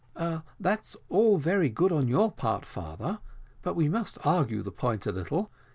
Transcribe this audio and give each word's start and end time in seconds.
"That's 0.59 0.97
all 1.09 1.37
very 1.37 1.69
good 1.69 1.91
on 1.91 2.07
your 2.07 2.31
part, 2.31 2.65
father, 2.65 3.19
but 3.61 3.75
we 3.75 3.87
must 3.87 4.17
argue 4.23 4.63
the 4.63 4.71
point 4.71 5.05
a 5.05 5.11
little. 5.11 5.51